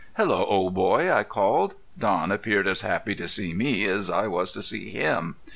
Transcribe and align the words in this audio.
"Hello, 0.17 0.45
old 0.47 0.73
boy!" 0.73 1.13
I 1.13 1.21
called. 1.23 1.75
Don 1.95 2.31
appeared 2.31 2.67
as 2.67 2.81
happy 2.81 3.13
to 3.13 3.27
see 3.27 3.53
me 3.53 3.85
as 3.85 4.09
I 4.09 4.25
was 4.25 4.51
to 4.53 4.63
see 4.63 4.89
him. 4.89 5.35